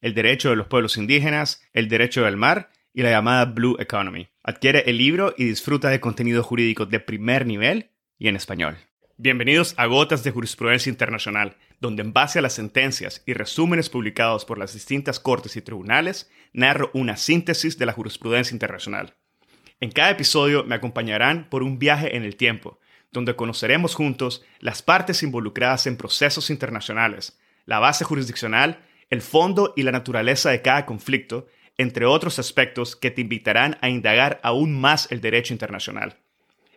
el 0.00 0.14
derecho 0.14 0.50
de 0.50 0.56
los 0.56 0.66
pueblos 0.66 0.96
indígenas, 0.96 1.62
el 1.72 1.88
derecho 1.88 2.24
del 2.24 2.36
mar 2.36 2.70
y 2.92 3.02
la 3.02 3.10
llamada 3.10 3.44
Blue 3.44 3.76
Economy. 3.78 4.28
Adquiere 4.42 4.84
el 4.86 4.98
libro 4.98 5.34
y 5.36 5.44
disfruta 5.44 5.90
de 5.90 6.00
contenido 6.00 6.42
jurídico 6.42 6.86
de 6.86 7.00
primer 7.00 7.46
nivel 7.46 7.90
y 8.18 8.28
en 8.28 8.36
español. 8.36 8.76
Bienvenidos 9.18 9.74
a 9.78 9.86
Gotas 9.86 10.24
de 10.24 10.30
Jurisprudencia 10.30 10.90
Internacional, 10.90 11.56
donde 11.80 12.02
en 12.02 12.12
base 12.12 12.38
a 12.38 12.42
las 12.42 12.52
sentencias 12.52 13.22
y 13.26 13.32
resúmenes 13.32 13.88
publicados 13.88 14.44
por 14.44 14.58
las 14.58 14.74
distintas 14.74 15.20
cortes 15.20 15.56
y 15.56 15.62
tribunales, 15.62 16.30
narro 16.52 16.90
una 16.92 17.16
síntesis 17.16 17.78
de 17.78 17.86
la 17.86 17.92
jurisprudencia 17.92 18.54
internacional. 18.54 19.14
En 19.80 19.90
cada 19.90 20.10
episodio 20.10 20.64
me 20.64 20.74
acompañarán 20.74 21.48
por 21.50 21.62
un 21.62 21.78
viaje 21.78 22.16
en 22.16 22.24
el 22.24 22.36
tiempo, 22.36 22.78
donde 23.12 23.36
conoceremos 23.36 23.94
juntos 23.94 24.44
las 24.58 24.82
partes 24.82 25.22
involucradas 25.22 25.86
en 25.86 25.96
procesos 25.96 26.50
internacionales, 26.50 27.38
la 27.64 27.78
base 27.78 28.04
jurisdiccional 28.04 28.84
el 29.10 29.22
fondo 29.22 29.72
y 29.76 29.82
la 29.82 29.92
naturaleza 29.92 30.50
de 30.50 30.62
cada 30.62 30.84
conflicto, 30.84 31.46
entre 31.78 32.06
otros 32.06 32.38
aspectos 32.38 32.96
que 32.96 33.10
te 33.10 33.20
invitarán 33.20 33.78
a 33.80 33.88
indagar 33.88 34.40
aún 34.42 34.78
más 34.80 35.10
el 35.12 35.20
derecho 35.20 35.54
internacional. 35.54 36.16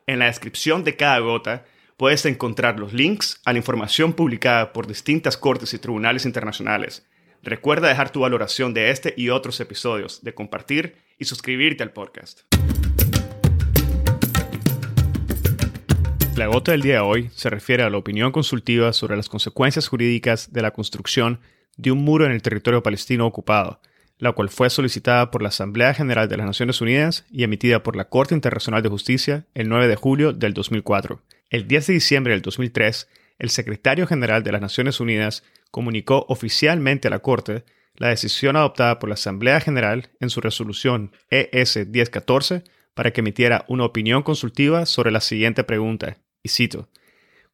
En 0.05 0.19
la 0.19 0.25
descripción 0.25 0.83
de 0.83 0.95
cada 0.95 1.19
gota 1.19 1.65
puedes 1.97 2.25
encontrar 2.25 2.79
los 2.79 2.93
links 2.93 3.41
a 3.45 3.53
la 3.53 3.59
información 3.59 4.13
publicada 4.13 4.73
por 4.73 4.87
distintas 4.87 5.37
cortes 5.37 5.73
y 5.73 5.79
tribunales 5.79 6.25
internacionales. 6.25 7.05
Recuerda 7.41 7.87
dejar 7.87 8.11
tu 8.11 8.19
valoración 8.19 8.73
de 8.73 8.91
este 8.91 9.13
y 9.15 9.29
otros 9.29 9.59
episodios, 9.59 10.23
de 10.23 10.33
compartir 10.33 10.95
y 11.17 11.25
suscribirte 11.25 11.83
al 11.83 11.93
podcast. 11.93 12.41
La 16.35 16.47
gota 16.47 16.71
del 16.71 16.81
día 16.81 16.95
de 16.95 16.99
hoy 16.99 17.29
se 17.33 17.49
refiere 17.49 17.83
a 17.83 17.89
la 17.89 17.97
opinión 17.97 18.31
consultiva 18.31 18.93
sobre 18.93 19.17
las 19.17 19.29
consecuencias 19.29 19.87
jurídicas 19.87 20.53
de 20.53 20.61
la 20.61 20.71
construcción 20.71 21.39
de 21.79 21.91
un 21.91 22.03
muro 22.03 22.25
en 22.25 22.33
el 22.33 22.41
territorio 22.41 22.83
palestino 22.83 23.25
ocupado, 23.25 23.79
la 24.17 24.33
cual 24.33 24.49
fue 24.49 24.69
solicitada 24.69 25.31
por 25.31 25.41
la 25.41 25.47
Asamblea 25.47 25.93
General 25.93 26.27
de 26.27 26.35
las 26.35 26.45
Naciones 26.45 26.81
Unidas 26.81 27.25
y 27.31 27.43
emitida 27.43 27.83
por 27.83 27.95
la 27.95 28.09
Corte 28.09 28.35
Internacional 28.35 28.83
de 28.83 28.89
Justicia 28.89 29.45
el 29.53 29.69
9 29.69 29.87
de 29.87 29.95
julio 29.95 30.33
del 30.33 30.53
2004. 30.53 31.21
El 31.49 31.67
10 31.69 31.87
de 31.87 31.93
diciembre 31.93 32.33
del 32.33 32.41
2003, 32.41 33.07
el 33.39 33.49
secretario 33.49 34.07
general 34.07 34.43
de 34.43 34.51
las 34.51 34.61
Naciones 34.61 34.99
Unidas 34.99 35.43
comunicó 35.71 36.25
oficialmente 36.27 37.07
a 37.07 37.11
la 37.11 37.19
Corte 37.19 37.63
la 37.95 38.09
decisión 38.09 38.57
adoptada 38.57 38.99
por 38.99 39.07
la 39.07 39.13
Asamblea 39.15 39.61
General 39.61 40.09
en 40.19 40.29
su 40.29 40.41
resolución 40.41 41.13
ES 41.29 41.87
1014 41.87 42.63
para 42.93 43.11
que 43.11 43.21
emitiera 43.21 43.63
una 43.69 43.85
opinión 43.85 44.23
consultiva 44.23 44.85
sobre 44.85 45.11
la 45.11 45.21
siguiente 45.21 45.63
pregunta, 45.63 46.17
y 46.43 46.49
cito, 46.49 46.89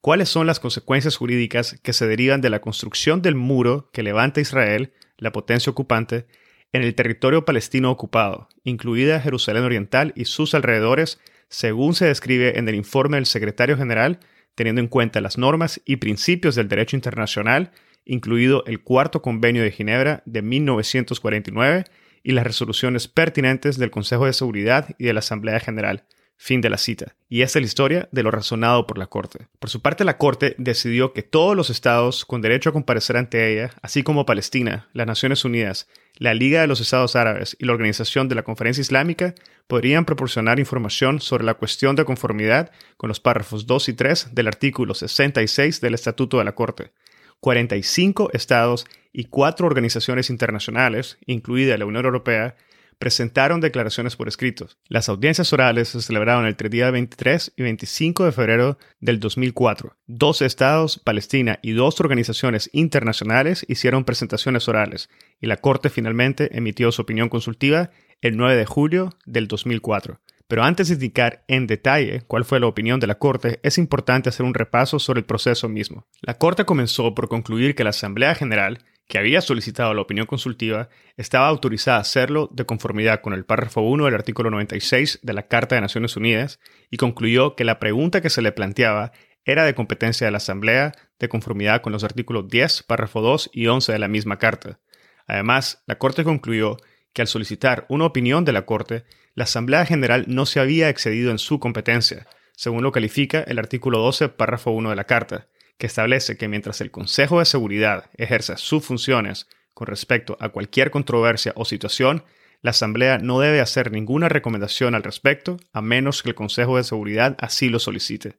¿Cuáles 0.06 0.30
son 0.30 0.46
las 0.46 0.60
consecuencias 0.60 1.18
jurídicas 1.18 1.80
que 1.82 1.92
se 1.92 2.06
derivan 2.06 2.40
de 2.40 2.52
la 2.52 2.62
construcción 2.62 3.24
del 3.24 3.34
muro 3.34 3.90
que 3.92 4.04
levanta 4.04 4.40
Israel, 4.40 4.94
la 5.18 5.32
potencia 5.32 5.72
ocupante, 5.72 6.28
en 6.74 6.84
el 6.84 6.94
territorio 6.94 7.44
palestino 7.44 7.90
ocupado, 7.90 8.48
incluida 8.64 9.20
Jerusalén 9.20 9.64
Oriental 9.64 10.14
y 10.16 10.26
sus 10.26 10.54
alrededores, 10.54 11.20
según 11.50 11.96
se 11.96 12.06
describe 12.06 12.60
en 12.60 12.70
el 12.70 12.76
informe 12.76 13.18
del 13.18 13.26
secretario 13.26 13.78
general, 13.78 14.20
teniendo 14.54 14.80
en 14.80 14.90
cuenta 14.90 15.22
las 15.22 15.40
normas 15.40 15.82
y 15.86 15.96
principios 15.96 16.54
del 16.54 16.68
derecho 16.68 16.96
internacional, 16.96 17.72
incluido 18.06 18.64
el 18.68 18.84
Cuarto 18.84 19.24
Convenio 19.24 19.64
de 19.64 19.72
Ginebra 19.72 20.22
de 20.28 20.44
1949 20.44 21.86
y 22.22 22.34
las 22.34 22.46
resoluciones 22.46 23.08
pertinentes 23.08 23.80
del 23.80 23.90
Consejo 23.90 24.28
de 24.28 24.34
Seguridad 24.34 24.88
y 25.00 25.06
de 25.06 25.14
la 25.14 25.22
Asamblea 25.22 25.60
General, 25.60 26.06
Fin 26.38 26.62
de 26.62 26.70
la 26.70 26.78
cita. 26.78 27.16
Y 27.30 27.42
esta 27.42 27.60
es 27.60 27.64
la 27.64 27.68
historia 27.68 28.10
de 28.12 28.24
lo 28.24 28.30
razonado 28.30 28.86
por 28.86 28.98
la 28.98 29.08
Corte. 29.08 29.48
Por 29.60 29.70
su 29.70 29.82
parte, 29.82 30.04
la 30.04 30.18
Corte 30.18 30.56
decidió 30.58 31.14
que 31.14 31.24
todos 31.24 31.56
los 31.56 31.70
estados 31.70 32.26
con 32.26 32.42
derecho 32.42 32.70
a 32.70 32.74
comparecer 32.74 33.18
ante 33.18 33.52
ella, 33.52 33.72
así 33.82 34.04
como 34.04 34.26
Palestina, 34.26 34.90
las 34.94 35.08
Naciones 35.08 35.46
Unidas, 35.46 35.88
la 36.18 36.34
Liga 36.34 36.62
de 36.62 36.68
los 36.68 36.82
Estados 36.82 37.16
Árabes 37.16 37.56
y 37.60 37.66
la 37.66 37.74
Organización 37.74 38.28
de 38.28 38.36
la 38.36 38.44
Conferencia 38.44 38.82
Islámica, 38.82 39.34
podrían 39.68 40.06
proporcionar 40.06 40.60
información 40.60 41.20
sobre 41.22 41.46
la 41.46 41.56
cuestión 41.56 41.96
de 41.96 42.06
conformidad 42.06 42.72
con 42.98 43.08
los 43.08 43.20
párrafos 43.20 43.66
2 43.66 43.90
y 43.90 43.94
3 43.94 44.36
del 44.36 44.48
artículo 44.48 44.94
66 44.94 45.82
del 45.82 45.94
Estatuto 45.94 46.38
de 46.38 46.44
la 46.44 46.56
Corte. 46.56 46.92
45 47.40 48.32
estados 48.34 48.86
y 49.14 49.26
cuatro 49.26 49.68
organizaciones 49.68 50.30
internacionales, 50.30 51.18
incluida 51.26 51.78
la 51.78 51.86
Unión 51.86 52.06
Europea, 52.06 52.56
presentaron 52.98 53.62
declaraciones 53.62 54.16
por 54.16 54.28
escritos. 54.28 54.78
Las 54.88 55.10
audiencias 55.10 55.52
orales 55.54 55.90
se 55.90 56.02
celebraron 56.02 56.46
el 56.46 56.56
día 56.70 56.92
23 56.92 57.54
y 57.56 57.64
25 57.64 58.26
de 58.26 58.32
febrero 58.32 58.78
del 59.00 59.20
2004. 59.20 59.96
Dos 60.08 60.42
estados, 60.42 61.00
Palestina 61.00 61.60
y 61.62 61.72
dos 61.72 62.00
organizaciones 62.00 62.70
internacionales 62.74 63.66
hicieron 63.68 64.06
presentaciones 64.06 64.68
orales 64.68 65.10
y 65.40 65.48
la 65.48 65.58
Corte 65.58 65.90
finalmente 65.90 66.56
emitió 66.58 66.92
su 66.92 67.02
opinión 67.02 67.30
consultiva 67.30 67.92
el 68.22 68.38
9 68.38 68.56
de 68.56 68.66
julio 68.66 69.10
del 69.26 69.48
2004. 69.48 70.20
Pero 70.48 70.64
antes 70.64 70.90
de 70.90 70.94
indicar 70.94 71.44
en 71.48 71.66
detalle 71.66 72.22
cuál 72.28 72.46
fue 72.46 72.60
la 72.60 72.68
opinión 72.68 73.00
de 73.00 73.08
la 73.08 73.16
Corte, 73.16 73.60
es 73.64 73.78
importante 73.78 74.30
hacer 74.30 74.46
un 74.46 74.54
repaso 74.54 75.00
sobre 75.00 75.20
el 75.20 75.26
proceso 75.26 75.68
mismo. 75.68 76.06
La 76.22 76.36
Corte 76.36 76.66
comenzó 76.66 77.16
por 77.16 77.28
concluir 77.28 77.74
que 77.74 77.84
la 77.84 77.90
Asamblea 77.90 78.36
General 78.36 78.80
que 79.08 79.18
había 79.18 79.42
solicitado 79.42 79.94
la 79.94 80.02
opinión 80.02 80.26
consultiva 80.26 80.90
estaba 81.18 81.48
autorizada 81.48 81.98
a 81.98 82.02
hacerlo 82.02 82.50
de 82.52 82.66
conformidad 82.66 83.22
con 83.22 83.34
el 83.34 83.46
párrafo 83.46 83.82
1 83.82 84.06
del 84.06 84.16
artículo 84.16 84.50
96 84.50 85.20
de 85.22 85.34
la 85.34 85.48
Carta 85.48 85.76
de 85.76 85.82
Naciones 85.82 86.18
Unidas 86.18 86.60
y 86.90 86.98
concluyó 86.98 87.56
que 87.56 87.64
la 87.64 87.80
pregunta 87.80 88.22
que 88.22 88.30
se 88.30 88.42
le 88.42 88.52
planteaba 88.52 89.12
era 89.46 89.64
de 89.64 89.76
competencia 89.76 90.26
de 90.26 90.32
la 90.32 90.38
Asamblea 90.38 90.94
de 91.20 91.30
conformidad 91.30 91.82
con 91.82 91.94
los 91.94 92.04
artículos 92.04 92.48
10, 92.48 92.84
párrafo 92.84 93.22
2 93.22 93.52
y 93.54 93.68
11 93.68 93.92
de 93.92 94.00
la 94.00 94.08
misma 94.08 94.40
Carta. 94.40 94.80
Además, 95.28 95.84
la 95.86 95.98
Corte 95.98 96.24
concluyó 96.24 96.78
que 97.14 97.22
al 97.22 97.28
solicitar 97.28 97.86
una 97.88 98.06
opinión 98.06 98.44
de 98.44 98.52
la 98.52 98.66
Corte, 98.66 99.06
la 99.36 99.44
Asamblea 99.44 99.86
General 99.86 100.26
no 100.28 100.46
se 100.46 100.60
había 100.60 100.90
excedido 100.90 101.32
en 101.32 101.40
su 101.40 101.60
competencia, 101.60 102.28
según 102.54 102.84
lo 102.84 102.92
califica 102.92 103.42
el 103.42 103.60
artículo 103.60 104.00
12, 104.00 104.30
párrafo 104.30 104.72
1 104.72 104.90
de 104.90 104.96
la 104.96 105.06
Carta, 105.06 105.48
que 105.78 105.88
establece 105.88 106.38
que 106.38 106.48
mientras 106.48 106.82
el 106.82 106.92
Consejo 106.92 107.40
de 107.40 107.46
Seguridad 107.46 108.10
ejerza 108.16 108.58
sus 108.58 108.84
funciones 108.86 109.48
con 109.74 109.88
respecto 109.88 110.38
a 110.40 110.50
cualquier 110.50 110.92
controversia 110.92 111.54
o 111.56 111.66
situación, 111.66 112.24
la 112.62 112.72
Asamblea 112.72 113.18
no 113.18 113.40
debe 113.40 113.62
hacer 113.62 113.92
ninguna 113.92 114.30
recomendación 114.30 114.96
al 114.96 115.04
respecto 115.04 115.58
a 115.74 115.82
menos 115.82 116.24
que 116.24 116.30
el 116.30 116.36
Consejo 116.36 116.78
de 116.78 116.84
Seguridad 116.84 117.36
así 117.40 117.70
lo 117.70 117.80
solicite. 117.80 118.38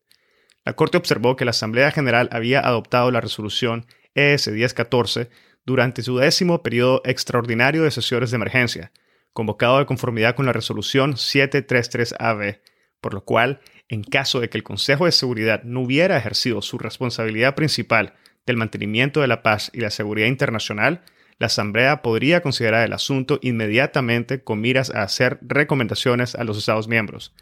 La 0.64 0.72
Corte 0.72 0.98
observó 0.98 1.36
que 1.36 1.44
la 1.44 1.52
Asamblea 1.52 1.92
General 1.92 2.28
había 2.32 2.60
adoptado 2.60 3.10
la 3.10 3.20
resolución 3.20 3.86
ES 4.14 4.48
1014 4.48 5.30
durante 5.64 6.02
su 6.02 6.16
décimo 6.16 6.62
periodo 6.62 7.02
extraordinario 7.04 7.82
de 7.82 7.90
sesiones 7.90 8.30
de 8.30 8.36
emergencia, 8.36 8.92
convocado 9.32 9.78
de 9.78 9.86
conformidad 9.86 10.34
con 10.34 10.46
la 10.46 10.52
resolución 10.52 11.14
733-AB, 11.14 12.60
por 13.00 13.14
lo 13.14 13.24
cual 13.24 13.60
en 13.88 14.02
caso 14.02 14.40
de 14.40 14.48
que 14.48 14.58
el 14.58 14.64
Consejo 14.64 15.06
de 15.06 15.12
Seguridad 15.12 15.62
no 15.62 15.80
hubiera 15.80 16.16
ejercido 16.16 16.62
su 16.62 16.78
responsabilidad 16.78 17.54
principal 17.54 18.14
del 18.46 18.56
mantenimiento 18.56 19.20
de 19.20 19.28
la 19.28 19.42
paz 19.42 19.70
y 19.72 19.80
la 19.80 19.90
seguridad 19.90 20.28
internacional, 20.28 21.02
la 21.38 21.46
Asamblea 21.46 22.02
podría 22.02 22.40
considerar 22.40 22.84
el 22.86 22.92
asunto 22.92 23.38
inmediatamente 23.42 24.42
con 24.42 24.60
miras 24.60 24.90
a 24.90 25.02
hacer 25.02 25.38
recomendaciones 25.42 26.34
a 26.34 26.44
los 26.44 26.56
Estados 26.56 26.88
miembros. 26.88 27.34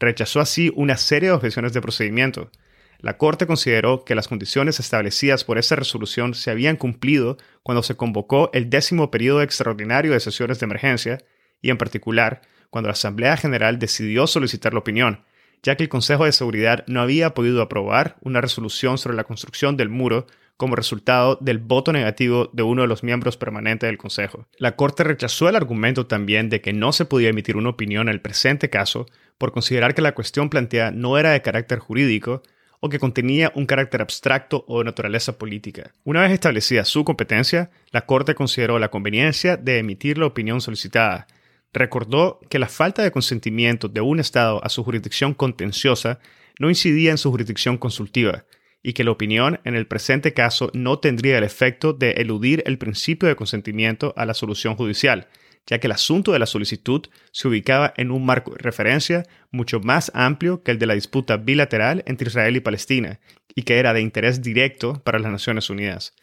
Rechazó 0.00 0.40
así 0.40 0.72
una 0.74 0.96
serie 0.96 1.28
de 1.28 1.34
objeciones 1.34 1.72
de 1.72 1.82
procedimiento. 1.82 2.50
La 2.98 3.18
Corte 3.18 3.46
consideró 3.46 4.04
que 4.04 4.14
las 4.14 4.28
condiciones 4.28 4.80
establecidas 4.80 5.44
por 5.44 5.58
esa 5.58 5.76
resolución 5.76 6.34
se 6.34 6.50
habían 6.50 6.76
cumplido 6.76 7.36
cuando 7.62 7.82
se 7.82 7.96
convocó 7.96 8.50
el 8.52 8.70
décimo 8.70 9.10
periodo 9.10 9.42
extraordinario 9.42 10.12
de 10.12 10.20
sesiones 10.20 10.60
de 10.60 10.64
emergencia 10.64 11.18
y, 11.60 11.70
en 11.70 11.78
particular, 11.78 12.42
cuando 12.70 12.88
la 12.88 12.92
Asamblea 12.92 13.36
General 13.36 13.78
decidió 13.78 14.26
solicitar 14.26 14.72
la 14.72 14.80
opinión, 14.80 15.24
ya 15.62 15.76
que 15.76 15.84
el 15.84 15.88
Consejo 15.88 16.24
de 16.24 16.32
Seguridad 16.32 16.84
no 16.86 17.00
había 17.00 17.34
podido 17.34 17.62
aprobar 17.62 18.16
una 18.20 18.40
resolución 18.40 18.98
sobre 18.98 19.16
la 19.16 19.24
construcción 19.24 19.76
del 19.76 19.88
muro 19.88 20.26
como 20.56 20.76
resultado 20.76 21.38
del 21.40 21.58
voto 21.58 21.92
negativo 21.92 22.50
de 22.52 22.62
uno 22.62 22.82
de 22.82 22.88
los 22.88 23.02
miembros 23.02 23.36
permanentes 23.36 23.88
del 23.88 23.98
Consejo. 23.98 24.46
La 24.58 24.76
Corte 24.76 25.02
rechazó 25.02 25.48
el 25.48 25.56
argumento 25.56 26.06
también 26.06 26.50
de 26.50 26.60
que 26.60 26.72
no 26.72 26.92
se 26.92 27.04
podía 27.04 27.30
emitir 27.30 27.56
una 27.56 27.70
opinión 27.70 28.08
en 28.08 28.14
el 28.14 28.20
presente 28.20 28.70
caso 28.70 29.06
por 29.38 29.52
considerar 29.52 29.94
que 29.94 30.02
la 30.02 30.14
cuestión 30.14 30.50
planteada 30.50 30.90
no 30.90 31.18
era 31.18 31.30
de 31.30 31.42
carácter 31.42 31.78
jurídico 31.78 32.42
o 32.78 32.88
que 32.88 32.98
contenía 32.98 33.52
un 33.54 33.66
carácter 33.66 34.02
abstracto 34.02 34.64
o 34.66 34.78
de 34.78 34.84
naturaleza 34.84 35.38
política. 35.38 35.92
Una 36.04 36.22
vez 36.22 36.32
establecida 36.32 36.84
su 36.84 37.04
competencia, 37.04 37.70
la 37.90 38.06
Corte 38.06 38.34
consideró 38.34 38.78
la 38.78 38.90
conveniencia 38.90 39.56
de 39.56 39.78
emitir 39.78 40.18
la 40.18 40.26
opinión 40.26 40.60
solicitada. 40.60 41.28
Recordó 41.72 42.40
que 42.50 42.58
la 42.58 42.68
falta 42.68 43.02
de 43.02 43.12
consentimiento 43.12 43.88
de 43.88 44.00
un 44.00 44.20
Estado 44.20 44.62
a 44.62 44.68
su 44.68 44.84
jurisdicción 44.84 45.34
contenciosa 45.34 46.20
no 46.58 46.68
incidía 46.68 47.10
en 47.10 47.18
su 47.18 47.30
jurisdicción 47.30 47.78
consultiva, 47.78 48.44
y 48.82 48.92
que 48.92 49.04
la 49.04 49.12
opinión 49.12 49.60
en 49.64 49.74
el 49.74 49.86
presente 49.86 50.34
caso 50.34 50.70
no 50.74 50.98
tendría 50.98 51.38
el 51.38 51.44
efecto 51.44 51.92
de 51.92 52.12
eludir 52.12 52.62
el 52.66 52.78
principio 52.78 53.28
de 53.28 53.36
consentimiento 53.36 54.12
a 54.16 54.26
la 54.26 54.34
solución 54.34 54.74
judicial, 54.74 55.28
ya 55.66 55.78
que 55.78 55.86
el 55.86 55.92
asunto 55.92 56.32
de 56.32 56.40
la 56.40 56.46
solicitud 56.46 57.06
se 57.30 57.48
ubicaba 57.48 57.94
en 57.96 58.10
un 58.10 58.26
marco 58.26 58.50
de 58.50 58.58
referencia 58.58 59.24
mucho 59.50 59.80
más 59.80 60.10
amplio 60.14 60.62
que 60.62 60.72
el 60.72 60.78
de 60.78 60.86
la 60.86 60.94
disputa 60.94 61.36
bilateral 61.36 62.02
entre 62.06 62.28
Israel 62.28 62.56
y 62.56 62.60
Palestina, 62.60 63.20
y 63.54 63.62
que 63.62 63.78
era 63.78 63.92
de 63.92 64.00
interés 64.00 64.42
directo 64.42 65.00
para 65.04 65.20
las 65.20 65.30
Naciones 65.30 65.70
Unidas. 65.70 66.14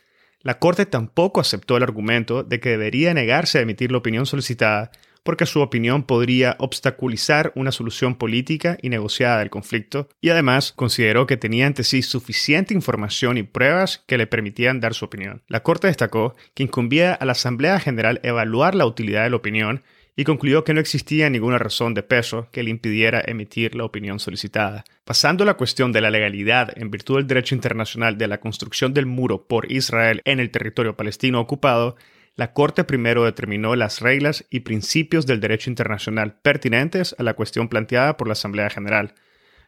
La 0.41 0.59
Corte 0.59 0.85
tampoco 0.85 1.41
aceptó 1.41 1.77
el 1.77 1.83
argumento 1.83 2.43
de 2.43 2.59
que 2.59 2.69
debería 2.69 3.13
negarse 3.13 3.59
a 3.59 3.61
emitir 3.61 3.91
la 3.91 3.97
opinión 3.97 4.25
solicitada 4.25 4.91
porque 5.29 5.45
su 5.45 5.61
opinión 5.61 6.01
podría 6.01 6.55
obstaculizar 6.57 7.51
una 7.53 7.71
solución 7.71 8.15
política 8.15 8.79
y 8.81 8.89
negociada 8.89 9.37
del 9.37 9.51
conflicto, 9.51 10.09
y 10.21 10.29
además 10.29 10.73
consideró 10.75 11.27
que 11.27 11.37
tenía 11.37 11.67
ante 11.67 11.83
sí 11.83 12.01
suficiente 12.01 12.73
información 12.73 13.37
y 13.37 13.43
pruebas 13.43 14.03
que 14.07 14.17
le 14.17 14.25
permitían 14.25 14.79
dar 14.79 14.95
su 14.95 15.05
opinión. 15.05 15.43
La 15.47 15.61
Corte 15.61 15.85
destacó 15.85 16.35
que 16.55 16.63
incumbía 16.63 17.13
a 17.13 17.25
la 17.25 17.33
Asamblea 17.33 17.79
General 17.79 18.19
evaluar 18.23 18.73
la 18.73 18.87
utilidad 18.87 19.23
de 19.23 19.29
la 19.29 19.35
opinión 19.35 19.83
y 20.15 20.23
concluyó 20.23 20.63
que 20.63 20.73
no 20.73 20.79
existía 20.79 21.29
ninguna 21.29 21.59
razón 21.59 21.93
de 21.93 22.01
peso 22.01 22.47
que 22.51 22.63
le 22.63 22.71
impidiera 22.71 23.21
emitir 23.23 23.75
la 23.75 23.85
opinión 23.85 24.19
solicitada. 24.19 24.83
Pasando 25.05 25.43
a 25.43 25.45
la 25.45 25.57
cuestión 25.57 25.91
de 25.91 26.01
la 26.01 26.09
legalidad 26.09 26.75
en 26.75 26.89
virtud 26.89 27.17
del 27.17 27.27
derecho 27.27 27.53
internacional 27.53 28.17
de 28.17 28.27
la 28.27 28.39
construcción 28.39 28.95
del 28.95 29.05
muro 29.05 29.45
por 29.45 29.71
Israel 29.71 30.23
en 30.25 30.39
el 30.39 30.49
territorio 30.49 30.97
palestino 30.97 31.39
ocupado, 31.39 31.97
la 32.39 32.53
Corte 32.53 32.85
primero 32.85 33.25
determinó 33.25 33.75
las 33.75 33.99
reglas 33.99 34.45
y 34.49 34.61
principios 34.61 35.25
del 35.25 35.41
derecho 35.41 35.69
internacional 35.69 36.39
pertinentes 36.41 37.13
a 37.19 37.23
la 37.23 37.33
cuestión 37.33 37.67
planteada 37.67 38.15
por 38.15 38.29
la 38.29 38.31
Asamblea 38.31 38.69
General. 38.69 39.13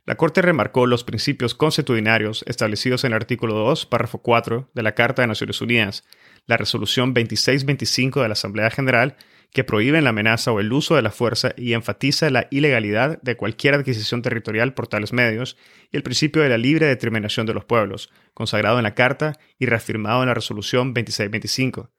La 0.05 0.15
Corte 0.15 0.41
remarcó 0.41 0.85
los 0.85 1.03
principios 1.03 1.53
constitucionarios 1.53 2.45
establecidos 2.47 3.03
en 3.03 3.11
el 3.11 3.17
artículo 3.17 3.55
2, 3.55 3.87
párrafo 3.87 4.19
4 4.19 4.71
de 4.73 4.83
la 4.83 4.93
Carta 4.93 5.21
de 5.21 5.27
Naciones 5.27 5.59
Unidas, 5.59 6.05
la 6.45 6.55
resolución 6.55 7.13
2625 7.13 8.21
de 8.21 8.29
la 8.29 8.33
Asamblea 8.33 8.69
General, 8.69 9.17
que 9.51 9.65
prohíben 9.65 10.05
la 10.05 10.11
amenaza 10.11 10.53
o 10.53 10.61
el 10.61 10.71
uso 10.71 10.95
de 10.95 11.01
la 11.01 11.11
fuerza 11.11 11.51
y 11.57 11.73
enfatiza 11.73 12.29
la 12.29 12.47
ilegalidad 12.51 13.21
de 13.21 13.35
cualquier 13.35 13.73
adquisición 13.73 14.21
territorial 14.21 14.73
por 14.73 14.87
tales 14.87 15.11
medios, 15.11 15.57
y 15.91 15.97
el 15.97 16.03
principio 16.03 16.41
de 16.41 16.47
la 16.47 16.57
libre 16.57 16.85
determinación 16.85 17.45
de 17.45 17.53
los 17.53 17.65
pueblos, 17.65 18.09
consagrado 18.33 18.77
en 18.77 18.83
la 18.83 18.95
Carta 18.95 19.37
y 19.59 19.65
reafirmado 19.65 20.21
en 20.21 20.29
la 20.29 20.35
resolución 20.35 20.93
2625. 20.93 21.91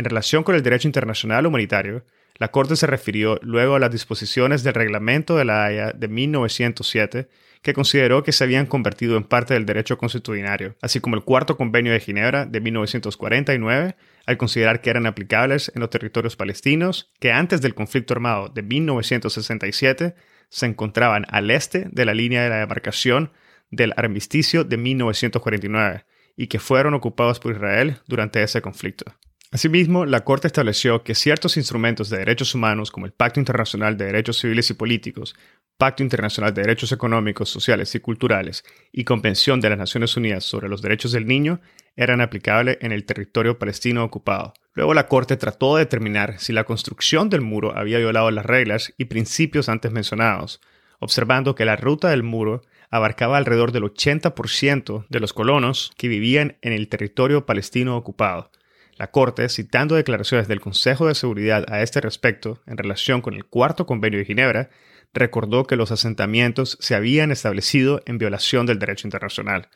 En 0.00 0.04
relación 0.04 0.44
con 0.44 0.54
el 0.54 0.62
derecho 0.62 0.88
internacional 0.88 1.44
humanitario, 1.44 2.06
la 2.38 2.50
Corte 2.50 2.74
se 2.74 2.86
refirió 2.86 3.38
luego 3.42 3.74
a 3.74 3.78
las 3.78 3.90
disposiciones 3.90 4.62
del 4.62 4.72
Reglamento 4.72 5.36
de 5.36 5.44
la 5.44 5.62
Haya 5.62 5.92
de 5.92 6.08
1907, 6.08 7.28
que 7.60 7.74
consideró 7.74 8.22
que 8.22 8.32
se 8.32 8.42
habían 8.42 8.64
convertido 8.64 9.18
en 9.18 9.24
parte 9.24 9.52
del 9.52 9.66
derecho 9.66 9.98
constitucionario, 9.98 10.74
así 10.80 11.00
como 11.00 11.16
el 11.16 11.22
Cuarto 11.22 11.58
Convenio 11.58 11.92
de 11.92 12.00
Ginebra 12.00 12.46
de 12.46 12.62
1949, 12.62 13.94
al 14.24 14.38
considerar 14.38 14.80
que 14.80 14.88
eran 14.88 15.04
aplicables 15.04 15.70
en 15.74 15.80
los 15.80 15.90
territorios 15.90 16.34
palestinos 16.34 17.10
que 17.20 17.32
antes 17.32 17.60
del 17.60 17.74
conflicto 17.74 18.14
armado 18.14 18.48
de 18.48 18.62
1967 18.62 20.14
se 20.48 20.64
encontraban 20.64 21.26
al 21.28 21.50
este 21.50 21.88
de 21.92 22.06
la 22.06 22.14
línea 22.14 22.42
de 22.42 22.48
la 22.48 22.60
demarcación 22.60 23.32
del 23.70 23.92
armisticio 23.98 24.64
de 24.64 24.78
1949 24.78 26.06
y 26.38 26.46
que 26.46 26.58
fueron 26.58 26.94
ocupados 26.94 27.38
por 27.38 27.52
Israel 27.52 27.98
durante 28.06 28.42
ese 28.42 28.62
conflicto. 28.62 29.14
Asimismo, 29.52 30.06
la 30.06 30.22
Corte 30.22 30.46
estableció 30.46 31.02
que 31.02 31.16
ciertos 31.16 31.56
instrumentos 31.56 32.08
de 32.08 32.18
derechos 32.18 32.54
humanos 32.54 32.92
como 32.92 33.06
el 33.06 33.12
Pacto 33.12 33.40
Internacional 33.40 33.96
de 33.96 34.04
Derechos 34.04 34.38
Civiles 34.38 34.70
y 34.70 34.74
Políticos, 34.74 35.34
Pacto 35.76 36.04
Internacional 36.04 36.54
de 36.54 36.62
Derechos 36.62 36.92
Económicos, 36.92 37.50
Sociales 37.50 37.92
y 37.96 37.98
Culturales 37.98 38.62
y 38.92 39.02
Convención 39.02 39.60
de 39.60 39.70
las 39.70 39.78
Naciones 39.78 40.16
Unidas 40.16 40.44
sobre 40.44 40.68
los 40.68 40.82
Derechos 40.82 41.10
del 41.10 41.26
Niño 41.26 41.60
eran 41.96 42.20
aplicables 42.20 42.78
en 42.80 42.92
el 42.92 43.04
territorio 43.04 43.58
palestino 43.58 44.04
ocupado. 44.04 44.54
Luego 44.74 44.94
la 44.94 45.08
Corte 45.08 45.36
trató 45.36 45.74
de 45.74 45.82
determinar 45.82 46.38
si 46.38 46.52
la 46.52 46.62
construcción 46.62 47.28
del 47.28 47.40
muro 47.40 47.76
había 47.76 47.98
violado 47.98 48.30
las 48.30 48.46
reglas 48.46 48.94
y 48.98 49.06
principios 49.06 49.68
antes 49.68 49.90
mencionados, 49.90 50.60
observando 51.00 51.56
que 51.56 51.64
la 51.64 51.74
ruta 51.74 52.10
del 52.10 52.22
muro 52.22 52.62
abarcaba 52.88 53.36
alrededor 53.36 53.72
del 53.72 53.82
80% 53.82 55.06
de 55.08 55.18
los 55.18 55.32
colonos 55.32 55.90
que 55.98 56.06
vivían 56.06 56.56
en 56.62 56.72
el 56.72 56.86
territorio 56.86 57.46
palestino 57.46 57.96
ocupado 57.96 58.52
la 59.00 59.10
Corte, 59.10 59.48
citando 59.48 59.94
declaraciones 59.94 60.46
del 60.46 60.60
Consejo 60.60 61.06
de 61.06 61.14
Seguridad 61.14 61.64
a 61.72 61.80
este 61.80 62.02
respecto 62.02 62.60
en 62.66 62.76
relación 62.76 63.22
con 63.22 63.32
el 63.32 63.46
Cuarto 63.46 63.86
Convenio 63.86 64.18
de 64.18 64.26
Ginebra, 64.26 64.68
recordó 65.14 65.64
que 65.64 65.76
los 65.76 65.90
asentamientos 65.90 66.76
se 66.82 66.94
habían 66.94 67.30
establecido 67.30 68.02
en 68.04 68.18
violación 68.18 68.66
del 68.66 68.78
derecho 68.78 69.06
internacional. 69.06 69.70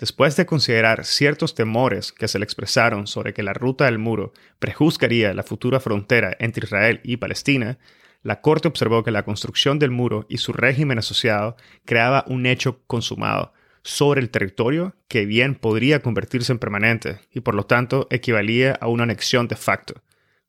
Después 0.00 0.34
de 0.34 0.46
considerar 0.46 1.04
ciertos 1.04 1.54
temores 1.54 2.10
que 2.10 2.26
se 2.26 2.40
le 2.40 2.44
expresaron 2.44 3.06
sobre 3.06 3.34
que 3.34 3.44
la 3.44 3.52
ruta 3.52 3.84
del 3.84 4.00
muro 4.00 4.32
prejuzgaría 4.58 5.32
la 5.32 5.44
futura 5.44 5.78
frontera 5.78 6.36
entre 6.40 6.64
Israel 6.64 7.00
y 7.04 7.18
Palestina, 7.18 7.78
la 8.24 8.40
Corte 8.40 8.66
observó 8.66 9.04
que 9.04 9.12
la 9.12 9.22
construcción 9.22 9.78
del 9.78 9.92
muro 9.92 10.26
y 10.28 10.38
su 10.38 10.52
régimen 10.52 10.98
asociado 10.98 11.54
creaba 11.84 12.24
un 12.26 12.46
hecho 12.46 12.82
consumado, 12.88 13.52
sobre 13.82 14.20
el 14.20 14.30
territorio 14.30 14.94
que 15.08 15.26
bien 15.26 15.54
podría 15.54 16.00
convertirse 16.00 16.52
en 16.52 16.58
permanente 16.58 17.20
y 17.32 17.40
por 17.40 17.54
lo 17.54 17.64
tanto 17.64 18.06
equivalía 18.10 18.72
a 18.80 18.88
una 18.88 19.04
anexión 19.04 19.48
de 19.48 19.56
facto, 19.56 20.02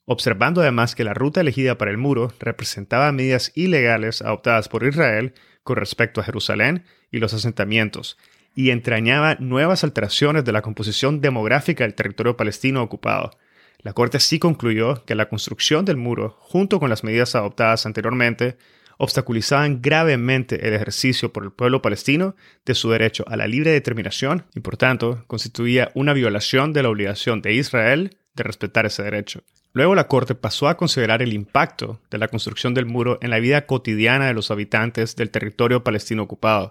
observando 0.06 0.62
además 0.62 0.96
que 0.96 1.04
la 1.04 1.14
ruta 1.14 1.42
elegida 1.42 1.78
para 1.78 1.92
el 1.92 1.98
muro 1.98 2.34
representaba 2.40 3.12
medidas 3.12 3.52
ilegales 3.56 4.22
adoptadas 4.22 4.68
por 4.70 4.84
Israel 4.84 5.34
con 5.64 5.78
respecto 5.78 6.22
a 6.22 6.24
Jerusalén 6.24 6.86
y 7.12 7.20
los 7.20 7.34
asentamientos, 7.34 8.18
y 8.56 8.72
entrañaba 8.72 9.36
nuevas 9.36 9.84
alteraciones 9.84 10.44
de 10.44 10.52
la 10.52 10.62
composición 10.62 11.22
demográfica 11.22 11.84
del 11.84 11.96
territorio 11.96 12.36
palestino 12.36 12.82
ocupado. 12.82 13.32
La 13.80 13.94
Corte 13.94 14.20
sí 14.20 14.40
concluyó 14.40 15.06
que 15.06 15.16
la 15.16 15.30
construcción 15.30 15.86
del 15.86 15.98
muro, 15.98 16.38
junto 16.40 16.80
con 16.80 16.90
las 16.90 17.04
medidas 17.04 17.36
adoptadas 17.36 17.86
anteriormente, 17.86 18.58
obstaculizaban 19.02 19.82
gravemente 19.82 20.68
el 20.68 20.76
ejercicio 20.76 21.34
por 21.34 21.44
el 21.44 21.52
pueblo 21.52 21.82
palestino 21.82 22.36
de 22.66 22.76
su 22.76 22.92
derecho 22.92 23.24
a 23.28 23.36
la 23.36 23.48
libre 23.48 23.72
determinación 23.72 24.46
y 24.54 24.60
por 24.60 24.78
tanto 24.78 25.24
constituía 25.26 25.92
una 25.96 26.14
violación 26.14 26.72
de 26.72 26.84
la 26.84 26.90
obligación 26.90 27.42
de 27.42 27.54
Israel 27.54 28.18
de 28.36 28.44
respetar 28.44 28.86
ese 28.86 29.02
derecho. 29.02 29.42
Luego 29.74 29.96
la 29.96 30.08
Corte 30.08 30.36
pasó 30.36 30.68
a 30.68 30.78
considerar 30.78 31.24
el 31.24 31.34
impacto 31.34 32.00
de 32.12 32.20
la 32.20 32.28
construcción 32.28 32.76
del 32.76 32.86
muro 32.86 33.18
en 33.24 33.32
la 33.32 33.40
vida 33.40 33.66
cotidiana 33.66 34.28
de 34.28 34.36
los 34.36 34.52
habitantes 34.52 35.16
del 35.16 35.32
territorio 35.32 35.84
palestino 35.84 36.22
ocupado 36.22 36.70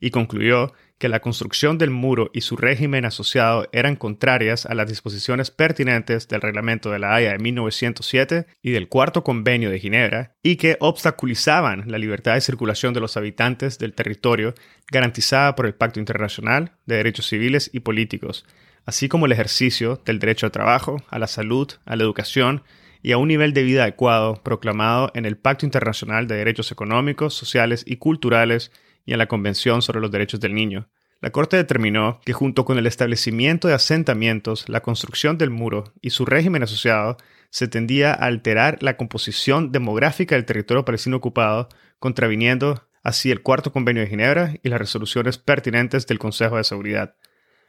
y 0.00 0.10
concluyó 0.10 0.74
que 1.00 1.08
la 1.08 1.20
construcción 1.20 1.78
del 1.78 1.88
muro 1.88 2.30
y 2.34 2.42
su 2.42 2.58
régimen 2.58 3.06
asociado 3.06 3.66
eran 3.72 3.96
contrarias 3.96 4.66
a 4.66 4.74
las 4.74 4.86
disposiciones 4.86 5.50
pertinentes 5.50 6.28
del 6.28 6.42
Reglamento 6.42 6.90
de 6.90 6.98
la 6.98 7.14
Haya 7.14 7.32
de 7.32 7.38
1907 7.38 8.46
y 8.60 8.70
del 8.72 8.88
Cuarto 8.88 9.24
Convenio 9.24 9.70
de 9.70 9.80
Ginebra, 9.80 10.34
y 10.42 10.56
que 10.56 10.76
obstaculizaban 10.78 11.90
la 11.90 11.96
libertad 11.96 12.34
de 12.34 12.42
circulación 12.42 12.92
de 12.92 13.00
los 13.00 13.16
habitantes 13.16 13.78
del 13.78 13.94
territorio 13.94 14.52
garantizada 14.92 15.56
por 15.56 15.64
el 15.64 15.74
Pacto 15.74 16.00
Internacional 16.00 16.72
de 16.84 16.96
Derechos 16.96 17.26
Civiles 17.28 17.70
y 17.72 17.80
Políticos, 17.80 18.44
así 18.84 19.08
como 19.08 19.24
el 19.24 19.32
ejercicio 19.32 20.02
del 20.04 20.18
derecho 20.18 20.44
al 20.44 20.52
trabajo, 20.52 21.02
a 21.08 21.18
la 21.18 21.28
salud, 21.28 21.66
a 21.86 21.96
la 21.96 22.02
educación 22.02 22.62
y 23.02 23.12
a 23.12 23.16
un 23.16 23.28
nivel 23.28 23.54
de 23.54 23.62
vida 23.62 23.84
adecuado 23.84 24.42
proclamado 24.42 25.10
en 25.14 25.24
el 25.24 25.38
Pacto 25.38 25.64
Internacional 25.64 26.26
de 26.26 26.36
Derechos 26.36 26.70
Económicos, 26.72 27.32
Sociales 27.32 27.84
y 27.86 27.96
Culturales 27.96 28.70
y 29.04 29.12
en 29.12 29.18
la 29.18 29.26
Convención 29.26 29.82
sobre 29.82 30.00
los 30.00 30.10
Derechos 30.10 30.40
del 30.40 30.54
Niño. 30.54 30.88
La 31.20 31.30
Corte 31.30 31.56
determinó 31.56 32.20
que 32.24 32.32
junto 32.32 32.64
con 32.64 32.78
el 32.78 32.86
establecimiento 32.86 33.68
de 33.68 33.74
asentamientos, 33.74 34.68
la 34.68 34.80
construcción 34.80 35.36
del 35.36 35.50
muro 35.50 35.92
y 36.00 36.10
su 36.10 36.24
régimen 36.24 36.62
asociado, 36.62 37.18
se 37.50 37.68
tendía 37.68 38.12
a 38.12 38.26
alterar 38.26 38.82
la 38.82 38.96
composición 38.96 39.70
demográfica 39.72 40.34
del 40.34 40.46
territorio 40.46 40.84
palestino 40.84 41.18
ocupado, 41.18 41.68
contraviniendo 41.98 42.86
así 43.02 43.30
el 43.30 43.42
Cuarto 43.42 43.72
Convenio 43.72 44.02
de 44.02 44.08
Ginebra 44.08 44.54
y 44.62 44.68
las 44.68 44.78
resoluciones 44.78 45.36
pertinentes 45.36 46.06
del 46.06 46.18
Consejo 46.18 46.56
de 46.56 46.64
Seguridad. 46.64 47.16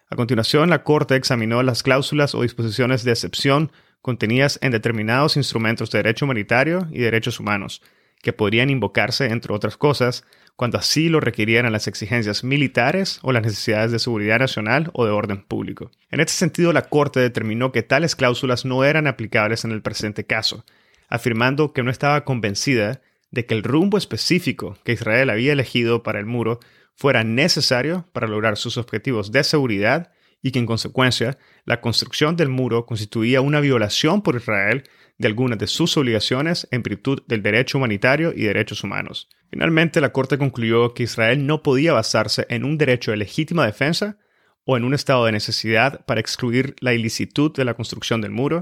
A 0.10 0.16
continuación, 0.16 0.70
la 0.70 0.84
Corte 0.84 1.16
examinó 1.16 1.64
las 1.64 1.84
cláusulas 1.84 2.36
o 2.36 2.44
disposiciones 2.44 3.04
de 3.04 3.12
excepción 3.12 3.72
contenidas 4.02 4.60
en 4.62 4.72
determinados 4.72 5.38
instrumentos 5.38 5.92
de 5.92 6.00
derecho 6.00 6.26
humanitario 6.26 6.88
y 6.92 7.00
derechos 7.00 7.40
humanos, 7.40 7.82
que 8.22 8.34
podrían 8.34 8.70
invocarse, 8.70 9.26
entre 9.26 9.54
otras 9.54 9.78
cosas, 9.78 10.26
cuando 10.56 10.78
así 10.78 11.10
lo 11.10 11.20
requirieran 11.20 11.72
las 11.72 11.88
exigencias 11.88 12.44
militares 12.44 13.20
o 13.24 13.32
las 13.32 13.44
necesidades 13.44 13.92
de 13.92 14.00
seguridad 14.00 14.40
nacional 14.40 14.90
o 14.94 15.06
de 15.06 15.12
orden 15.12 15.42
público. 15.42 15.92
En 16.10 16.20
este 16.20 16.34
sentido, 16.34 16.74
la 16.74 16.84
Corte 16.84 17.20
determinó 17.20 17.72
que 17.72 17.84
tales 17.84 18.16
cláusulas 18.16 18.66
no 18.66 18.84
eran 18.84 19.08
aplicables 19.08 19.66
en 19.66 19.72
el 19.72 19.82
presente 19.82 20.26
caso, 20.26 20.66
afirmando 21.10 21.74
que 21.74 21.84
no 21.84 21.92
estaba 21.92 22.24
convencida 22.26 23.02
de 23.32 23.46
que 23.46 23.54
el 23.54 23.64
rumbo 23.64 23.98
específico 23.98 24.78
que 24.84 24.94
Israel 24.94 25.30
había 25.30 25.54
elegido 25.54 26.04
para 26.04 26.20
el 26.20 26.26
muro 26.26 26.60
fuera 26.96 27.24
necesario 27.24 28.08
para 28.14 28.28
lograr 28.28 28.58
sus 28.58 28.78
objetivos 28.78 29.32
de 29.32 29.44
seguridad 29.44 30.12
y 30.42 30.52
que 30.52 30.60
en 30.60 30.66
consecuencia 30.66 31.38
la 31.66 31.82
construcción 31.82 32.36
del 32.36 32.50
muro 32.50 32.86
constituía 32.86 33.42
una 33.42 33.60
violación 33.60 34.22
por 34.22 34.36
Israel 34.36 34.84
de 35.22 35.28
algunas 35.28 35.58
de 35.58 35.68
sus 35.68 35.96
obligaciones 35.96 36.68
en 36.72 36.84
virtud 36.84 37.24
del 37.28 37.42
derecho 37.42 37.78
humanitario 37.78 38.34
y 38.36 38.44
derechos 38.44 38.84
humanos. 38.84 39.30
Finalmente, 39.50 40.02
la 40.02 40.12
Corte 40.12 40.38
concluyó 40.38 40.94
que 40.94 41.04
Israel 41.04 41.46
no 41.46 41.64
podía 41.64 41.94
basarse 41.94 42.46
en 42.50 42.66
un 42.66 42.78
derecho 42.78 43.12
de 43.12 43.18
legítima 43.18 43.66
defensa 43.66 44.18
o 44.66 44.78
en 44.78 44.84
un 44.84 44.94
estado 44.94 45.26
de 45.26 45.32
necesidad 45.32 46.06
para 46.06 46.20
excluir 46.20 46.76
la 46.80 46.94
ilicitud 46.94 47.54
de 47.54 47.66
la 47.66 47.74
construcción 47.74 48.22
del 48.22 48.32
muro 48.32 48.62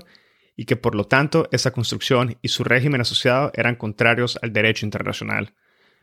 y 0.56 0.66
que 0.66 0.76
por 0.76 0.96
lo 0.96 1.06
tanto 1.06 1.48
esa 1.52 1.72
construcción 1.72 2.38
y 2.42 2.50
su 2.50 2.64
régimen 2.64 3.02
asociado 3.02 3.52
eran 3.56 3.76
contrarios 3.76 4.38
al 4.42 4.52
derecho 4.52 4.86
internacional. 4.86 5.54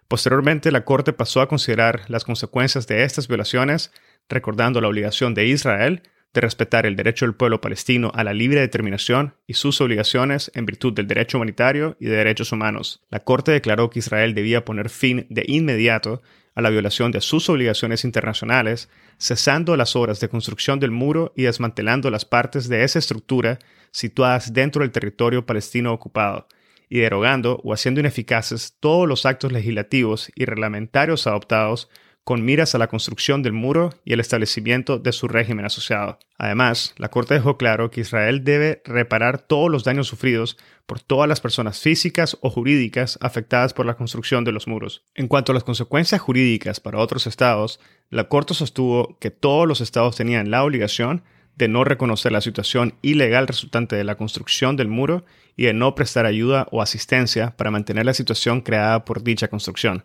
Posteriormente, 0.09 0.71
la 0.71 0.85
Corte 0.85 1.13
pasó 1.13 1.41
a 1.41 1.49
considerar 1.49 2.03
las 2.09 2.25
consecuencias 2.25 2.87
de 2.87 3.03
estas 3.03 3.29
violaciones, 3.29 3.93
recordando 4.29 4.81
la 4.81 4.89
obligación 4.89 5.35
de 5.35 5.47
Israel 5.47 6.03
de 6.33 6.41
respetar 6.41 6.87
el 6.87 6.97
derecho 6.97 7.25
del 7.25 7.35
pueblo 7.35 7.61
palestino 7.61 8.13
a 8.15 8.25
la 8.25 8.35
libre 8.35 8.61
determinación 8.61 9.35
y 9.47 9.55
sus 9.55 9.81
obligaciones 9.81 10.51
en 10.55 10.67
virtud 10.67 10.93
del 10.93 11.07
derecho 11.07 11.39
humanitario 11.39 11.97
y 11.99 12.07
de 12.07 12.17
derechos 12.17 12.53
humanos. 12.53 13.03
La 13.11 13.25
Corte 13.25 13.53
declaró 13.53 13.91
que 13.91 14.01
Israel 14.01 14.35
debía 14.35 14.65
poner 14.65 14.91
fin 14.91 15.27
de 15.31 15.45
inmediato 15.47 16.23
a 16.55 16.63
la 16.63 16.71
violación 16.71 17.13
de 17.13 17.21
sus 17.21 17.49
obligaciones 17.49 18.05
internacionales, 18.05 18.89
cesando 19.19 19.77
las 19.77 19.95
obras 19.95 20.21
de 20.21 20.29
construcción 20.29 20.81
del 20.81 20.91
muro 20.91 21.33
y 21.37 21.43
desmantelando 21.43 22.11
las 22.11 22.25
partes 22.25 22.69
de 22.69 22.83
esa 22.83 22.99
estructura 22.99 23.59
situadas 23.91 24.53
dentro 24.53 24.83
del 24.83 24.91
territorio 24.91 25.47
palestino 25.47 25.93
ocupado, 25.93 26.49
y 26.89 26.99
derogando 26.99 27.61
o 27.65 27.73
haciendo 27.73 28.01
ineficaces 28.01 28.77
todos 28.81 29.09
los 29.09 29.27
actos 29.27 29.53
legislativos 29.53 30.31
y 30.35 30.45
reglamentarios 30.45 31.27
adoptados 31.27 31.89
con 32.27 32.45
miras 32.45 32.75
a 32.75 32.79
la 32.79 32.89
construcción 32.89 33.45
del 33.45 33.53
muro 33.53 33.95
y 34.05 34.13
el 34.13 34.19
establecimiento 34.19 34.99
de 34.99 35.13
su 35.13 35.29
régimen 35.29 35.65
asociado. 35.65 36.19
Además, 36.37 36.93
la 36.97 37.09
Corte 37.09 37.35
dejó 37.35 37.57
claro 37.57 37.93
que 37.93 38.01
Israel 38.01 38.43
debe 38.43 38.83
reparar 38.85 39.39
todos 39.39 39.71
los 39.71 39.85
daños 39.85 40.09
sufridos 40.09 40.59
por 40.87 40.99
todas 40.99 41.29
las 41.29 41.41
personas 41.41 41.79
físicas 41.79 42.37
o 42.41 42.51
jurídicas 42.51 43.17
afectadas 43.23 43.75
por 43.75 43.87
la 43.87 43.95
construcción 43.95 44.43
de 44.43 44.51
los 44.51 44.67
muros. 44.67 45.05
En 45.15 45.29
cuanto 45.29 45.53
a 45.53 45.55
las 45.55 45.63
consecuencias 45.63 46.21
jurídicas 46.21 46.81
para 46.81 46.99
otros 46.99 47.29
estados, 47.29 47.79
la 48.11 48.25
Corte 48.25 48.55
sostuvo 48.55 49.17
que 49.21 49.31
todos 49.31 49.69
los 49.69 49.81
estados 49.81 50.17
tenían 50.17 50.51
la 50.51 50.65
obligación 50.65 51.23
de 51.55 51.69
no 51.69 51.85
reconocer 51.85 52.33
la 52.33 52.41
situación 52.41 52.95
ilegal 53.03 53.47
resultante 53.47 53.95
de 53.95 54.03
la 54.03 54.17
construcción 54.17 54.75
del 54.75 54.89
muro 54.89 55.25
y 55.57 55.67
de 55.67 55.75
no 55.75 55.95
prestar 55.95 56.27
ayuda 56.27 56.67
o 56.73 56.83
asistencia 56.83 57.57
para 57.57 57.71
mantener 57.71 58.05
la 58.05 58.15
situación 58.15 58.63
creada 58.63 59.05
por 59.05 59.23
dicha 59.23 59.47
construcción. 59.47 60.05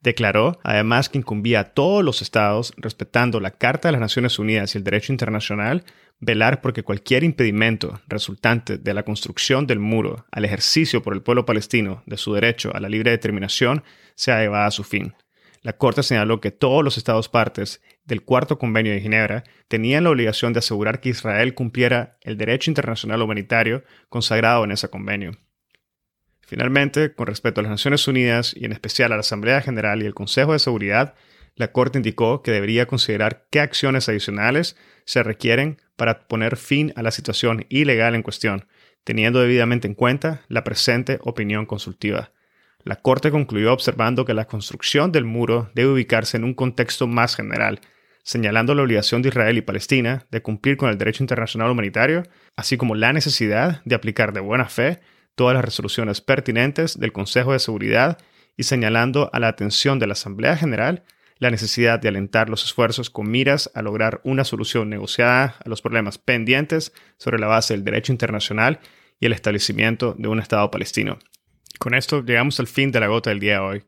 Declaró, 0.00 0.58
además, 0.62 1.08
que 1.08 1.18
incumbía 1.18 1.60
a 1.60 1.64
todos 1.74 2.02
los 2.02 2.22
estados, 2.22 2.72
respetando 2.78 3.38
la 3.38 3.50
Carta 3.50 3.88
de 3.88 3.92
las 3.92 4.00
Naciones 4.00 4.38
Unidas 4.38 4.74
y 4.74 4.78
el 4.78 4.84
derecho 4.84 5.12
internacional, 5.12 5.84
velar 6.20 6.60
porque 6.60 6.82
cualquier 6.82 7.24
impedimento 7.24 8.00
resultante 8.08 8.78
de 8.78 8.94
la 8.94 9.02
construcción 9.02 9.66
del 9.66 9.78
muro 9.78 10.26
al 10.30 10.44
ejercicio 10.44 11.02
por 11.02 11.14
el 11.14 11.22
pueblo 11.22 11.44
palestino 11.44 12.02
de 12.06 12.16
su 12.16 12.32
derecho 12.34 12.74
a 12.74 12.80
la 12.80 12.88
libre 12.88 13.10
determinación 13.10 13.82
sea 14.14 14.40
llevado 14.40 14.66
a 14.66 14.70
su 14.70 14.84
fin. 14.84 15.14
La 15.62 15.74
Corte 15.74 16.02
señaló 16.02 16.40
que 16.40 16.50
todos 16.50 16.82
los 16.82 16.96
estados 16.96 17.28
partes 17.28 17.82
del 18.04 18.22
Cuarto 18.22 18.58
Convenio 18.58 18.92
de 18.92 19.00
Ginebra 19.00 19.44
tenían 19.68 20.04
la 20.04 20.10
obligación 20.10 20.54
de 20.54 20.60
asegurar 20.60 21.00
que 21.00 21.10
Israel 21.10 21.54
cumpliera 21.54 22.16
el 22.22 22.38
derecho 22.38 22.70
internacional 22.70 23.20
humanitario 23.20 23.84
consagrado 24.08 24.64
en 24.64 24.72
ese 24.72 24.88
convenio. 24.88 25.32
Finalmente, 26.50 27.14
con 27.14 27.28
respecto 27.28 27.60
a 27.60 27.62
las 27.62 27.70
Naciones 27.70 28.08
Unidas 28.08 28.56
y 28.56 28.64
en 28.64 28.72
especial 28.72 29.12
a 29.12 29.14
la 29.14 29.20
Asamblea 29.20 29.60
General 29.60 30.02
y 30.02 30.06
el 30.06 30.14
Consejo 30.14 30.52
de 30.52 30.58
Seguridad, 30.58 31.14
la 31.54 31.70
Corte 31.70 31.98
indicó 31.98 32.42
que 32.42 32.50
debería 32.50 32.86
considerar 32.86 33.46
qué 33.52 33.60
acciones 33.60 34.08
adicionales 34.08 34.76
se 35.04 35.22
requieren 35.22 35.80
para 35.94 36.26
poner 36.26 36.56
fin 36.56 36.92
a 36.96 37.02
la 37.02 37.12
situación 37.12 37.66
ilegal 37.68 38.16
en 38.16 38.24
cuestión, 38.24 38.66
teniendo 39.04 39.40
debidamente 39.40 39.86
en 39.86 39.94
cuenta 39.94 40.42
la 40.48 40.64
presente 40.64 41.20
opinión 41.22 41.66
consultiva. 41.66 42.32
La 42.82 42.96
Corte 42.96 43.30
concluyó 43.30 43.72
observando 43.72 44.24
que 44.24 44.34
la 44.34 44.48
construcción 44.48 45.12
del 45.12 45.26
muro 45.26 45.70
debe 45.76 45.92
ubicarse 45.92 46.36
en 46.36 46.42
un 46.42 46.54
contexto 46.54 47.06
más 47.06 47.36
general, 47.36 47.78
señalando 48.24 48.74
la 48.74 48.82
obligación 48.82 49.22
de 49.22 49.28
Israel 49.28 49.56
y 49.56 49.62
Palestina 49.62 50.26
de 50.32 50.42
cumplir 50.42 50.76
con 50.76 50.90
el 50.90 50.98
derecho 50.98 51.22
internacional 51.22 51.70
humanitario, 51.70 52.24
así 52.56 52.76
como 52.76 52.96
la 52.96 53.12
necesidad 53.12 53.82
de 53.84 53.94
aplicar 53.94 54.32
de 54.32 54.40
buena 54.40 54.64
fe 54.68 54.98
todas 55.34 55.54
las 55.54 55.64
resoluciones 55.64 56.20
pertinentes 56.20 56.98
del 56.98 57.12
Consejo 57.12 57.52
de 57.52 57.58
Seguridad 57.58 58.18
y 58.56 58.64
señalando 58.64 59.30
a 59.32 59.40
la 59.40 59.48
atención 59.48 59.98
de 59.98 60.06
la 60.06 60.12
Asamblea 60.12 60.56
General 60.56 61.04
la 61.38 61.50
necesidad 61.50 61.98
de 61.98 62.08
alentar 62.08 62.50
los 62.50 62.64
esfuerzos 62.64 63.08
con 63.08 63.30
miras 63.30 63.70
a 63.74 63.80
lograr 63.80 64.20
una 64.24 64.44
solución 64.44 64.90
negociada 64.90 65.56
a 65.64 65.68
los 65.68 65.80
problemas 65.80 66.18
pendientes 66.18 66.92
sobre 67.16 67.38
la 67.38 67.46
base 67.46 67.72
del 67.74 67.84
derecho 67.84 68.12
internacional 68.12 68.78
y 69.18 69.26
el 69.26 69.32
establecimiento 69.32 70.14
de 70.18 70.28
un 70.28 70.38
Estado 70.38 70.70
palestino. 70.70 71.18
Con 71.78 71.94
esto 71.94 72.22
llegamos 72.22 72.60
al 72.60 72.66
fin 72.66 72.92
de 72.92 73.00
la 73.00 73.06
gota 73.06 73.30
del 73.30 73.40
día 73.40 73.54
de 73.54 73.58
hoy. 73.60 73.84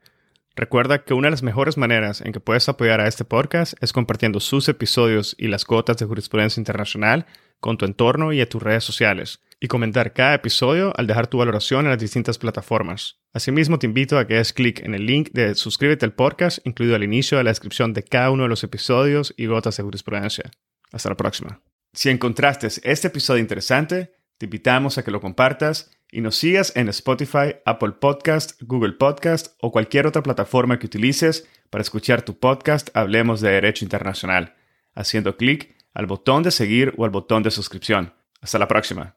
Recuerda 0.57 1.05
que 1.05 1.13
una 1.13 1.27
de 1.27 1.33
las 1.33 1.43
mejores 1.43 1.77
maneras 1.77 2.23
en 2.23 2.33
que 2.33 2.41
puedes 2.41 2.69
apoyar 2.69 3.01
a 3.01 3.09
este 3.09 3.27
podcast 3.27 3.75
es 3.83 3.93
compartiendo 3.93 4.41
sus 4.41 4.67
episodios 4.69 5.35
y 5.39 5.49
las 5.49 5.67
gotas 5.67 5.99
de 5.99 6.07
jurisprudencia 6.07 6.61
internacional 6.61 7.27
con 7.61 7.77
tu 7.77 7.85
entorno 7.85 8.33
y 8.33 8.41
a 8.41 8.49
tus 8.49 8.63
redes 8.63 8.85
sociales 8.85 9.41
y 9.63 9.69
comentar 9.69 10.13
cada 10.13 10.35
episodio 10.35 10.93
al 10.97 11.07
dejar 11.07 11.29
tu 11.29 11.39
valoración 11.39 11.85
en 11.85 11.93
las 11.93 12.01
distintas 12.01 12.37
plataformas. 12.37 13.21
Asimismo, 13.33 13.79
te 13.79 13.87
invito 13.87 14.19
a 14.19 14.27
que 14.27 14.35
des 14.35 14.53
clic 14.53 14.81
en 14.81 14.93
el 14.93 15.07
link 15.07 15.31
de 15.35 15.55
suscríbete 15.55 16.05
al 16.05 16.15
podcast 16.15 16.59
incluido 16.67 16.97
al 16.97 17.05
inicio 17.05 17.39
de 17.39 17.45
la 17.45 17.51
descripción 17.51 17.93
de 17.93 18.03
cada 18.03 18.33
uno 18.33 18.43
de 18.43 18.49
los 18.49 18.65
episodios 18.65 19.33
y 19.37 19.47
gotas 19.47 19.77
de 19.77 19.85
jurisprudencia. 19.85 20.51
Hasta 20.91 21.11
la 21.11 21.17
próxima. 21.17 21.61
Si 21.93 22.11
encontraste 22.11 22.67
este 22.83 23.07
episodio 23.07 23.41
interesante, 23.41 24.13
te 24.37 24.47
invitamos 24.47 24.99
a 24.99 25.05
que 25.05 25.13
lo 25.13 25.21
compartas 25.21 25.93
y 26.11 26.23
nos 26.23 26.35
sigas 26.35 26.73
en 26.75 26.89
Spotify, 26.89 27.55
Apple 27.65 27.93
Podcast, 28.01 28.61
Google 28.63 28.95
Podcast 28.95 29.55
o 29.61 29.71
cualquier 29.71 30.09
otra 30.09 30.25
plataforma 30.25 30.81
que 30.81 30.87
utilices 30.87 31.49
para 31.71 31.83
escuchar 31.83 32.23
tu 32.23 32.37
podcast 32.37 32.91
Hablemos 32.95 33.41
de 33.41 33.53
Derecho 33.53 33.85
Internacional, 33.85 34.57
haciendo 34.93 35.37
clic 35.37 35.77
al 35.95 36.07
botón 36.07 36.43
de 36.43 36.51
seguir 36.51 36.95
o 36.97 37.05
al 37.05 37.11
botón 37.11 37.45
de 37.45 37.53
suscripción. 37.53 38.13
Hasta 38.41 38.59
la 38.59 38.67
próxima. 38.67 39.15